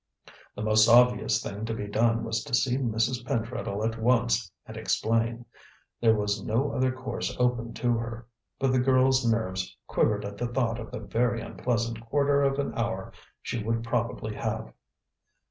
The 0.55 0.63
most 0.63 0.87
obvious 0.87 1.43
thing 1.43 1.63
to 1.65 1.75
be 1.75 1.85
done 1.85 2.23
was 2.23 2.43
to 2.45 2.55
see 2.55 2.75
Mrs. 2.75 3.23
Pentreddle 3.23 3.85
at 3.85 4.01
once 4.01 4.51
and 4.65 4.75
explain. 4.75 5.45
There 5.99 6.15
was 6.15 6.43
no 6.43 6.71
other 6.71 6.91
course 6.91 7.37
open 7.39 7.75
to 7.75 7.93
her. 7.99 8.25
But 8.57 8.71
the 8.71 8.79
girl's 8.79 9.23
nerves 9.31 9.77
quivered 9.85 10.25
at 10.25 10.39
the 10.39 10.47
thought 10.47 10.79
of 10.79 10.89
the 10.89 11.01
very 11.01 11.39
unpleasant 11.41 12.01
quarter 12.01 12.41
of 12.41 12.57
an 12.57 12.73
hour 12.73 13.13
she 13.43 13.63
would 13.63 13.83
probably 13.83 14.33
have. 14.33 14.73